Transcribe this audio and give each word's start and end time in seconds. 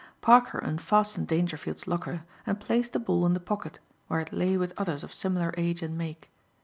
Parker 0.19 0.57
unfastened 0.57 1.27
Dangerfield's 1.27 1.85
locker 1.85 2.23
and 2.47 2.59
placed 2.59 2.93
the 2.93 2.99
ball 2.99 3.23
in 3.27 3.35
the 3.35 3.39
pocket, 3.39 3.77
where 4.07 4.19
it 4.21 4.33
lay 4.33 4.57
with 4.57 4.73
others 4.75 5.03
of 5.03 5.13
similar 5.13 5.53
age 5.59 5.83
and 5.83 5.95
make. 5.95 6.31